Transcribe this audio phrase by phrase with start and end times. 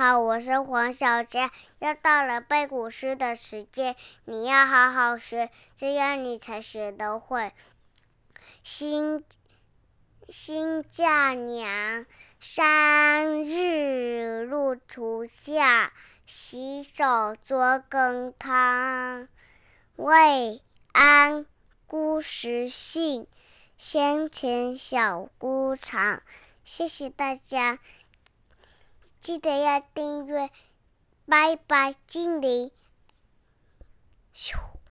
[0.00, 7.52] 好，我是黄小佳，又到了背古诗的时间，你要好好学，这样你才学得会。
[8.62, 9.24] 新
[10.28, 12.06] 新嫁娘，
[12.38, 15.92] 三日入厨下，
[16.26, 19.26] 洗手做羹汤。
[19.96, 20.62] 未
[20.92, 21.44] 安
[21.88, 23.26] 姑食性，
[23.76, 26.22] 先前小姑尝。
[26.62, 27.80] 谢谢大家，
[29.28, 30.48] 记得要订阅，
[31.26, 32.72] 拜拜，精灵。